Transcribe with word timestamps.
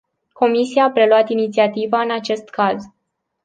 Comisia 0.33 0.83
a 0.85 0.91
preluat 0.91 1.29
inițiativa 1.29 2.01
în 2.01 2.11
acest 2.11 2.49
caz. 2.49 2.83